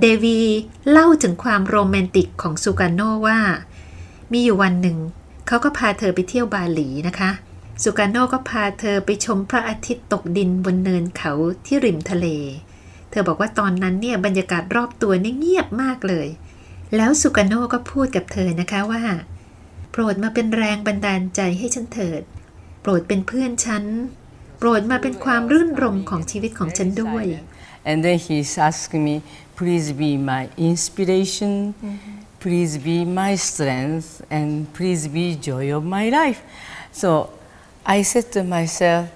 [0.00, 0.40] เดวี
[0.90, 3.38] เล่าถึงความโรแมนติกของซูการโนว่า
[4.32, 4.98] มีอยู่วันหนึ่ง
[5.46, 7.30] เขาก็พาเธอไปเที่ยวบาหลีนะคะ
[7.82, 11.32] ซูการโนก็พาเธอไปชมพระอาทิตย์ตกดินบนเนินเขา
[11.66, 12.26] ที่ริมทะเล
[13.10, 16.28] เธอบอกว่าตอนนั้นเนี่ยบรรยากาศรอบตัวนี่เงียบมากเลย
[16.96, 19.02] แล้วสุกาโนก็พูดกับเธอนะคะว่า
[19.90, 22.22] โปรดมาเป็นแรงบันดาลใจให้ฉันเถิด
[22.80, 23.84] โปรดเป็นเพื่อนฉัน
[24.58, 27.24] โปรดมาเป็นความรื่นรมของชีวิตของฉันด้วย
[27.90, 29.16] And then he's asking me,
[29.58, 31.52] please be my inspiration,
[32.44, 36.40] please be my strength, and please be joy of my life.
[37.02, 37.10] So
[37.85, 39.09] I said to myself,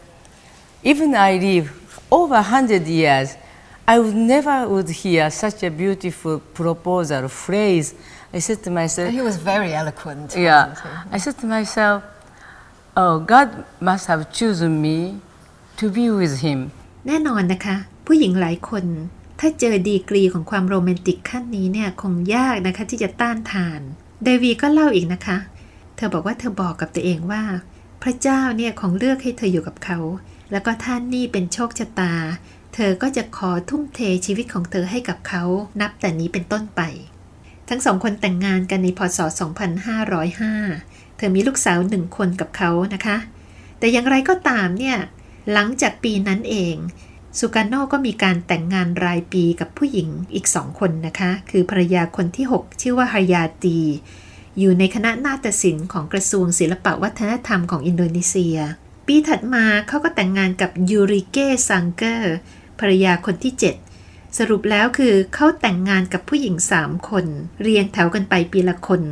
[0.83, 1.67] even I live
[2.11, 3.37] over 100 years,
[3.87, 7.93] I would never would hear such a beautiful proposal phrase.
[8.33, 10.33] I said to myself, He was very eloquent.
[10.35, 10.69] yeah.
[10.69, 10.77] wasn't
[11.11, 11.15] he?
[11.15, 12.03] I said to myself,
[12.95, 15.19] oh, God must have chosen me
[15.77, 16.59] to be with Him.
[17.07, 17.75] แน่นอนนะคะ
[18.05, 18.85] ผู้หญิงหลายคน
[19.39, 23.81] ถ้าเจอดีกรีของความโรแมนติกขั้นนี้เนี่ยคงยากนะคะที่จะต้านทาน
[24.23, 25.37] เดวีก็เล่าอีกนะคะ
[25.95, 27.43] เธอบอกว่าเธอบอกกับตัวเองว่า
[28.02, 29.98] พระเจ้าเนี่ยคงเลือกให้เธออยู่กับเขา
[30.52, 32.14] แล้วก็ท่านนี่เป็นโชคชะตา
[32.74, 35.44] เธอก็จะขอทุ่มเทชีวิตของเธอให้กับเขา
[35.80, 36.80] นับแต่นี้เป็นต้นไป
[37.68, 39.18] ทั้งสองคนแต่งงานกันในพศ
[39.98, 43.16] 2505 เธอมีลูกสาวหนึ่งคนกับเขานะคะ
[43.78, 44.98] แต่อย่างไรก็ตามเนี่ย
[45.52, 46.76] หลังจากปีนั้นเอง
[47.38, 53.78] สุการโนก็มีการแต่งงานรายปีกับผู้หญิงอีกสองคนนะคะ คือภรรยาคนที่ 6 ชื่อว่าฮายาตี
[54.58, 58.58] อยู่ในคณะนาฏศิลป์ของกระทรวงศิลปวัฒนธรรมของอินโดนีเซีย
[59.06, 62.36] ปีถัดมาเขาก็แต่งงานกับยูริเกซังเกอร์
[62.80, 63.54] ภรรยาคนที่
[63.94, 67.26] 7 สรุปแล้วคือเขาแต่งงานกับผู้หญิง3คน
[67.62, 69.02] เรียงแถวกันไปปีละคน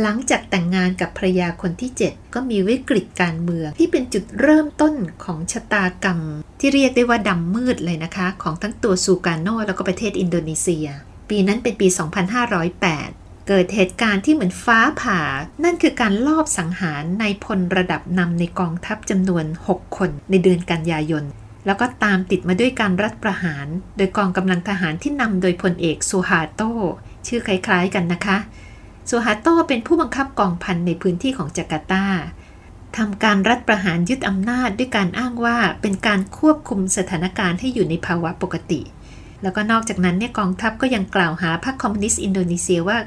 [0.00, 4.94] หลังจากแต่งงานกับภรรยาคนที่ 7 ก็มีวิกฤตการเมืองที่เป็นจุดเริ่มต้น
[5.24, 6.20] ของชะตากรรม
[6.60, 10.86] ที่เรียกได้ว่าดำมืดเลยนะคะ ของทั้งตัวซูการโนแล้วก็ประเทศอินโดนีเซีย
[11.28, 11.88] ปีนั้นเป็นปี
[12.72, 15.20] 2508 เกิดเหตุการณ์ที่เหมือนฟ้าผ่า
[15.64, 21.24] นั่นคือการลอบสังหารในพลระดับนำในกองทัพจำนวน 6 คนในเดือนกันยายน
[21.66, 26.62] แล้วก็ตามติดมาด้วยการรัฐประหาร โดยกองกำลังทหารที่นำโดยพลเอกซูฮาโต
[27.26, 28.38] ชื่อคล้ายๆกันนะคะ
[29.10, 32.06] ซูฮาโตเป็นผู้บังคับกองพันในพื้นที่ของจาการ์ตา
[32.96, 38.80] ทำการรัฐประหารยึดอำนาจด้วยการอ้างว่าเป็นการควบคุมสถานการณ์ให้อยู่ในภาวะปกติ
[39.42, 42.98] แล้วก็นอกจากนั้นเนี่ยกองทัพก็ยังกล่าวหาพรรคคอมมิวนิสต์อินโดนีเซียว่า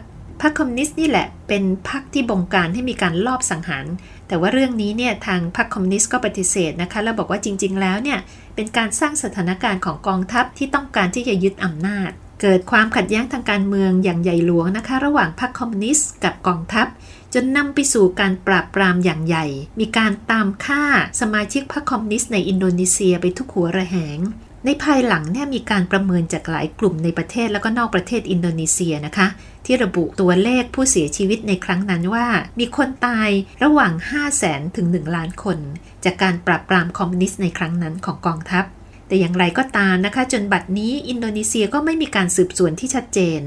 [0.42, 3.86] พรรคคอมมิวนิสต์นี่แหละเป็นพรรคที่บงการให้มีการลอบสังหาร
[4.28, 8.20] แต่ว่าเรื่องนี้เนี่ยทางพรรคคอมมิวนิสต์ก็ปฏิเสธนะคะแล้วบอกว่าจริง ๆ แล้วเนี่ย
[8.56, 16.88] เป็นการสร้างสถานการณ์ของกองทัพที่ต้องการที่จะยึดอำนาจ เกิดความขัดแย้งทางการเมืองอย่างใหญ่หลวงนะคะ ระหว่างพรรคคอมมิวนิสต์กับกองทัพ
[17.34, 19.46] จนนำไปสู่การปราบปรามอย่างใหญ่
[19.80, 20.84] มีการตามฆ่า
[21.22, 24.20] สมาชิกพรรคคอมมิวนิสต์ในอินโดนีเซียไปทุกหัวระแหง
[24.66, 29.28] ในภายหลังเนี่ยมีการประเมินจากหลายกลุ่มในประเทศแล้วก็นอกประเทศอินโดนีเซียนะคะ
[29.66, 32.28] ที่ระบุตัวเลขผู้เสียชีวิตในครั้งนั้นว่า
[32.60, 33.30] มีคนตาย
[33.64, 35.58] ระหว่าง 5 0 0แสนถึง 1 ล้านคน
[36.06, 38.66] จากการปราบปรามคอมมิวนิสต์ในครั้งนั้นของกองทัพ
[39.08, 43.42] แต่อย่างไรก็ตามนะคะ จนบัดนี้อินโดนีเซียก็ไม่มีการสืบสวนที่ชัดเจน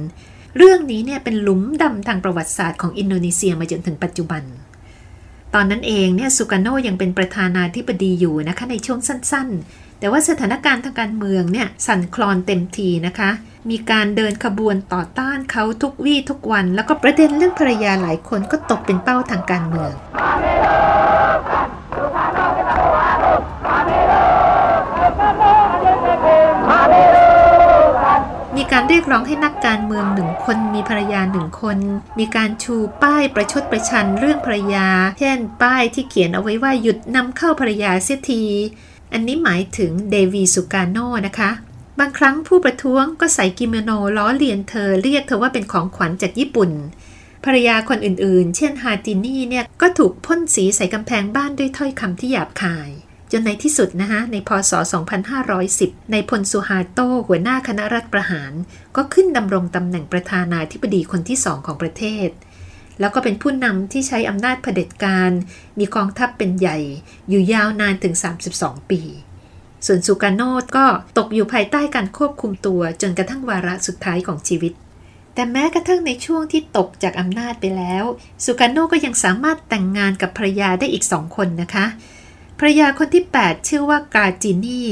[0.56, 4.42] เรื่องนี้เนี่ยเป็นหลุมดำทางประวัติศาสตร์ของอินโดนีเซียมาจนถึงปัจจุบัน
[5.54, 13.30] ตอนนั้นเองเนี่ยสุกาโนยังเป็นประธานาธิบดีอยู่นะคะในช่วงสั้นๆ แต่ว่าสถานการณ์ทางการเมืองเนี่ยสั่นคลอนเต็มทีนะคะ
[13.70, 19.92] มีการเดินขบวนต่อต้านเขาทุกวี่ทุกวัน แล้วก็ประเด็นเรื่องภรรยาหลายคนก็ตกเป็นเป้าทางการเมือง
[28.56, 31.78] มีการเรียกร้องให้นักการเมืองหนึ่งคนมีภรรยาหนึ่งคน
[32.18, 34.88] มีการชูป้ายประชดประชันเรื่องภรรยา
[35.20, 38.44] เช่น ป้ายที่เขียนเอาไว้ว่าหยุดนำเข้าภรรยาเสียที
[39.12, 41.50] อันนี้หมายถึงเดวีสุกาโนนะคะ
[42.00, 46.70] บางครั้งผู้ประท้วงก็ใส่กิโมโนล้อเลียนเธอเรียกเธอว่าเป็นของขวัญจากญี่ปุ่น
[47.44, 52.90] ภรรยาคนอื่นๆ เช่นฮาตินี่เนี่ยก็ถูกพ่นสีใส่กำแพงบ้านด้วยถ้อยคำที่หยาบคาย
[53.32, 54.72] จนในที่สุดนะคะในพศ
[55.42, 58.52] 2510 ในพลสุฮาโต หัวหน้าคณะรัฐประหาร
[58.96, 62.28] ก็ขึ้นดำรงตำแหน่งประธานาธิบดีคนที่สองของประเทศ
[63.02, 65.30] แล้วก็เป็นผู้นำที่ใช้อำนาจเผด็จการ
[65.78, 66.78] มีกองทัพเป็นใหญ่
[67.28, 68.14] อยู่ยาวนานถึง
[68.52, 69.00] 32 ปี
[69.86, 70.42] ส่วนสุการโน
[70.76, 70.86] ก็
[71.18, 74.72] ตกอยู่ภายใต้การควบคุมตัวจนกระทั่งวาระสุดท้ายของชีวิต
[75.34, 78.04] แต่แม้กระทั่งในช่วงที่ตกจากอำนาจไปแล้ว
[78.44, 81.86] สุการโนก็ยังสามารถแต่งงานกับภรรยาได้อีกสองคนนะคะ
[82.58, 84.82] ภรรยาคนที่ 8 ชื่อว่ากาจินี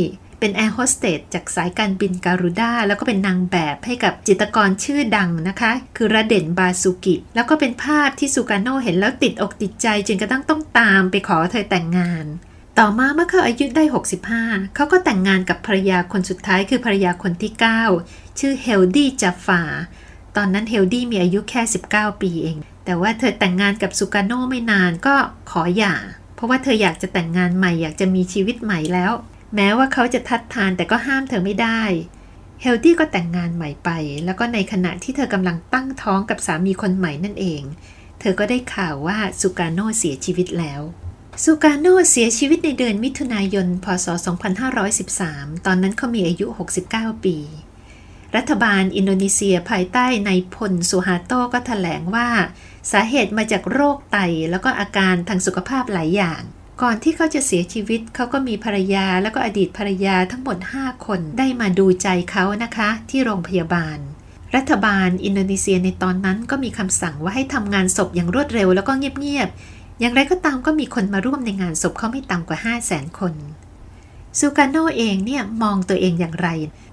[0.41, 12.25] เป็นแอร์โฮสเตสจากสายการบินการูด้าแล้วก็เป็นนางแบบให้กับจิตรกรชื่อดังนะคะ คือระเด่นบาสุกิ แล้วก็เป็นภาพที่สุกาโนเห็นแล้วติดอกติดใจจนกระทั่งต้องตามไปขอเธอแต่งงาน
[12.79, 13.85] ต่อมาเมื่อเขาอายุได้
[14.29, 17.53] 65 เขาก็แต่งงานกับภรรยาคนสุดท้ายคือภรรยาคนที่
[17.97, 19.63] 9 ชื่อเฮลดี้จาฟา
[20.37, 25.15] ตอนนั้นเฮลดี้มีอายุแค่ 19 ปีเอง แต่ว่าเธอแต่งงานกับสุกาโนไม่นานก็
[25.51, 25.95] ขอหย่า
[26.35, 29.13] เพราะว่าเธออยากจะแต่งงานใหม่อยากจะมีชีวิตใหม่แล้ว
[29.55, 31.83] แม้ว่าเขาจะทัดทานแต่ก็ห้ามเธอไม่ได้
[32.63, 33.91] เฮลตี้ก็แต่งงานใหม่ไป
[34.25, 37.63] แล้วก็ในขณะที่เธอกำลังตั้งท้องกับสามีคนใหม่นั่นเอง
[38.21, 40.81] เธอก็ได้ข่าวว่าสุกาโนเสียชีวิตแล้ว
[41.45, 44.07] สุกาโนเสียชีวิตในเดือนมิถุนายน พศ
[44.87, 46.47] 2513 ตอนนั้นเขามีอายุ
[46.87, 47.37] 69 ปี
[48.37, 52.29] รัฐบาลอินโดนีเซียภายใต้ในพลสุฮาโตก็ถแถลงว่า
[52.93, 54.19] สาเหตุมาจากโรคไต
[54.51, 56.43] แล้วก็อาการทางสุขภาพหลายอย่าง
[56.83, 63.99] ก่อนที่เขาจะเสียชีวิตเขาก็มีภรรยาแล้วก็อดีตภรรยาทั้งหมด 5 คนได้มาดูใจเขานะคะ ที่โรงพยาบาล
[64.57, 73.35] รัฐบาลอินโดนีเซียในตอนนั้นก็มีคำสั่งว่าให้ทำงานศพอย่างรวดเร็วแล้วก็เงียบๆ อย่างไรก็ตามก็มีคนมาร่วมในงานศพเขาไม่ต่ำกว่า 5 0 0แสนคน
[74.39, 76.49] ซูการโนเองเนี่ยมองตัวเองอย่างไร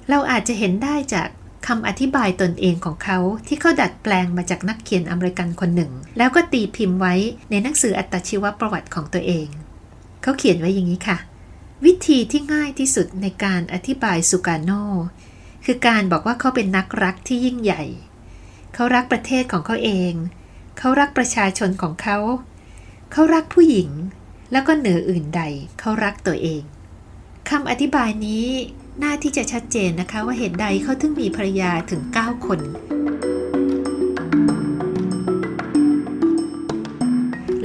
[0.10, 1.28] เราอาจจะเห็นได้จาก
[1.68, 7.14] คำอธิบายตนเองของเขาที่เขาดัดแปลงมาจากนักเขียนอเมริกันคนหนึ่ง แล้วก็ตีพิมพ์ไว้
[7.50, 9.50] ในหนังสืออัตชีวประวัติของตัวเอง
[10.28, 11.18] เขาเขียนไว้อย่างนี้ค่ะ
[11.86, 14.72] วิธีที่ง่ายที่สุดในการอธิบายสุกาโน
[15.66, 17.84] คือการบอกว่าเขาเป็นนักรักที่ยิ่งใหญ่
[18.74, 20.14] เขารักประเทศของเขาเอง
[20.78, 22.18] เขารักประชาชนของเขา
[23.12, 23.90] เขารักผู้หญิง
[24.52, 25.42] แล้วก็เหนืออื่นใด
[25.80, 26.62] เขารักตัวเอง
[27.50, 28.48] คำอธิบายนี้
[29.04, 32.60] น่าที่จะชัดเจนนะคะว่าเหตุใดเขาถึงมีภรรยาถึง 9 คน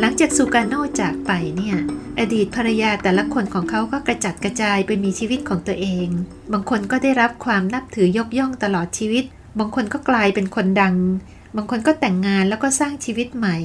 [0.00, 1.78] หลังจากสุกาโนจากไปเนี่ย
[2.18, 6.08] อดีตภรรยาแต่ละคนของเขาก็กระจัดกระจายไปมีชีวิตของตัวเอง
[6.52, 9.24] บางคนก็ได้รับความนับถือยกย่องตลอดชีวิต
[9.58, 10.96] บางคนก็กลายเป็นคนดัง
[11.56, 13.58] บางคนก็แต่งงานแล้วก็สร้างชีวิตใหม่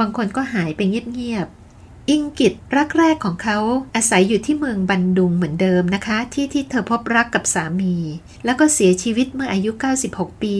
[0.00, 3.58] บางคนก็หายไปเงียบๆ อิงกิตรักแรกของเขา
[3.94, 7.94] อาศัยอยู่ที่เมืองบันดุงเหมือนเดิมนะคะ ที่ที่เธอพบรักกับสามี
[8.44, 9.70] แล้วก็เสียชีวิตเมื่ออายุ
[10.06, 10.56] 96 ปี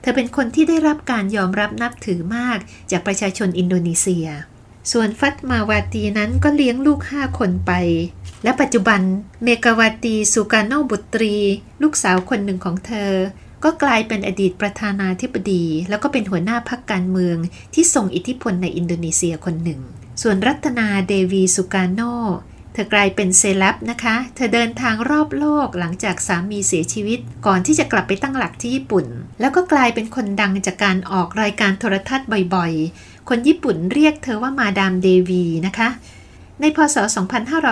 [0.00, 2.58] เธอเป็นคนที่ได้รับการยอมรับนับถือมาก
[2.90, 4.28] จากประชาชนอินโดนีเซีย
[4.90, 7.72] ส่วนฟัตมาวาตีนั้นก็เลี้ยงลูกห้าคนไป
[8.44, 9.00] และปัจจุบัน
[9.44, 11.36] เมกาวาตีสุการโนบุตรี
[11.82, 13.12] ลูกสาวคนหนึ่งของเธอ
[13.64, 17.36] ก็กลายเป็นอดีตประธานาธิบดี แล้วก็เป็นหัวหน้าพรรคการเมือง
[17.74, 19.80] ที่ทรงอิทธิพลในอินโดนีเซียคนหนึ่ง
[20.22, 22.00] ส่วนรัตนาเดวีสุการโน
[22.72, 29.06] เธอกลายเป็นเซเลบนะคะ เธอเดินทางรอบโลกหลังจากสามีเสียชีวิต ก่อนที่จะกลับไปตั้งหลักที่ญี่ปุ่น
[29.40, 35.88] แล้วก็กลายเป็นคนดังจากการออกรายการโทรทัศน์บ่อยๆ คนญี่ปุ่นเรียกเธอว่ามาดามเดวีนะคะ
[36.60, 36.96] ในพศ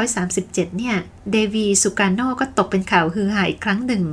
[0.01, 0.97] 2537 เนี่ย
[1.33, 4.05] เดวีสุการโนก็ตกเป็นข่าวฮือฮาอีกครั้งหนึ่ง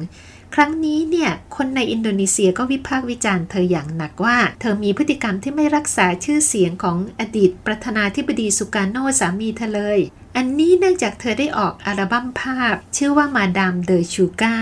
[0.56, 10.00] ครั้งนี้เนี่ย คนในอินโดนีเซียก็วิพากษ์วิจารณ์เธออย่างหนักว่า เธอมีพฤติกรรมที่ไม่รักษาชื่อเสียงของอดีตประธานาธิบดีสุการโนสามีเธอเลย
[10.38, 14.56] อันนี้เนื่องจากเธอได้ออกอัลบั้มภาพ ชื่อว่ามาดามเดอชูกา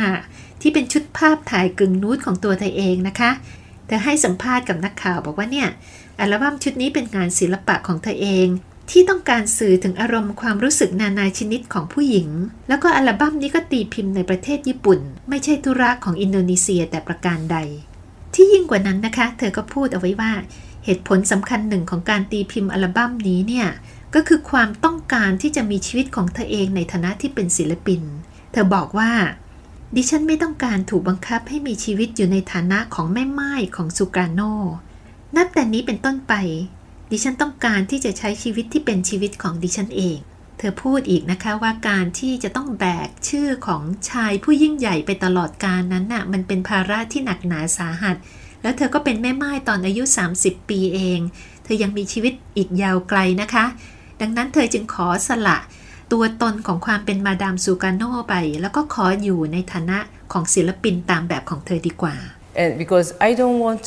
[0.62, 3.32] ที่เป็นชุดภาพถ่ายกึ่งนูดของตัวเธอเองนะคะ
[3.88, 5.68] เธอให้สัมภาษณ์กับนักข่าวบอกว่าเนี่ย
[6.20, 8.48] อัลบั้มชุดนี้เป็นงานศิลปะของเธอเอง
[8.90, 12.30] ที่ต้องการสื่อถึงอารมณ์ความรู้สึกนานาชนิดของผู้หญิง
[12.68, 15.00] แล้วก็อัลบั้มนี้ก็ตีพิมพ์ในประเทศญี่ปุ่น
[15.30, 17.58] ไม่ใช่ธุระของอินโดนีเซียแต่ประการใด
[18.34, 20.34] ที่ยิ่งกว่านั้นนะคะ เธอก็พูดเอาไว้ว่า
[20.86, 23.68] เหตุผลสำคัญหนึ่งของการตีพิมพ์อัลบั้มนี้เนี่ย
[24.16, 28.02] ก็คือความต้องการที่จะมีชีวิตของเธอเองในฐานะที่เป็นศิลปิน
[28.52, 29.12] เธอบอกว่า
[29.96, 34.42] ดิฉันไม่ต้องการถูกบังคับให้มีชีวิตอยู่ในฐานะของแม่ไม้ของซูการโน
[35.36, 36.34] นับแต่นี้เป็นต้นไป
[37.12, 40.18] ดิฉันต้องการที่จะใช้ชีวิตที่เป็นชีวิตของดิฉันเอง
[40.58, 48.16] เธอพูดอีกนะคะว่าการที่จะต้องแบกชื่อของชายผู้ยิ่งใหญ่ไปตลอดกาลนั้นน่ะมันเป็นภาระที่หนักหนาสาหัส
[48.62, 50.04] แล้วเธอก็เป็นแม่ไม้ตอนอายุ
[50.38, 51.20] 30 ปีเอง
[51.64, 53.66] เธอยังมีชีวิตอีกยาวไกลนะคะ
[54.22, 55.58] ดังนั้นเธอจึงขอสละ
[56.12, 59.98] ตัวตนของความเป็นมาดามซูการโนไป แล้วก็ขออยู่ในฐานะ
[60.32, 62.16] ของศิลปินตามแบบของเธอดีกว่า
[62.64, 63.84] And because I don't want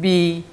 [0.00, 0.44] be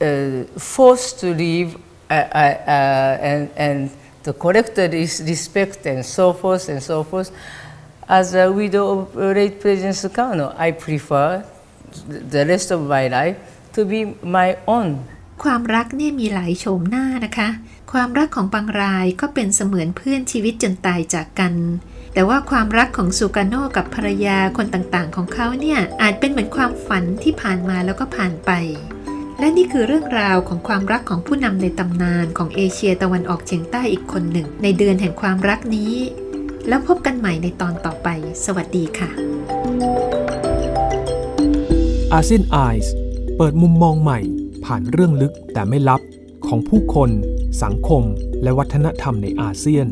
[0.00, 1.76] uh, forced to leave
[2.10, 3.90] uh, uh, and and
[4.22, 7.30] the collected respect and so forth and so forth
[8.08, 11.44] as a widow of late President Sukarno I prefer
[12.08, 13.36] the rest of my life
[13.74, 14.90] to be my own.
[15.44, 17.48] ความรักเนี่ยมีหลายโฉมหน้านะคะ
[17.92, 21.52] ความรักของบางรายก็เป็นเสมือนเพื่อนชีวิตจนตายจากกัน
[22.14, 28.50] แต่ว่าความรักของซูกาโน่กับภรรยาคนต่างๆ ของเขาเนี่ยอาจเป็นเหมือนความฝันที่ผ่านมาแล้วก็ผ่านไป
[29.38, 35.94] และนี่คือเรื่องราวของความรักของผู้นำในตำนานของเอเชียตะวันออกเฉียงใต้อีกคนหนึ่ง ในเดือนแห่งความรักนี้
[36.68, 38.08] แล้วพบกันใหม่ในตอนต่อไป
[38.44, 39.10] สวัสดีค่ะ
[42.12, 42.94] อาเซียนไอส์
[43.36, 44.20] เปิดมุมมองใหม่
[44.64, 46.00] ผ่านเรื่องลึกแต่ไม่ลับ
[46.46, 47.10] ของผู้คน
[47.62, 48.02] สังคม
[48.42, 49.86] และวัฒนธรรมในอาเซียน